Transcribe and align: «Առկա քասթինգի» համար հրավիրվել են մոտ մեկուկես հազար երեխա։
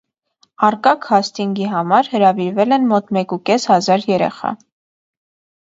«Առկա 0.67 0.93
քասթինգի» 1.03 1.67
համար 1.73 2.09
հրավիրվել 2.13 2.75
են 2.79 2.87
մոտ 2.95 3.13
մեկուկես 3.19 3.69
հազար 3.73 4.09
երեխա։ 4.15 4.57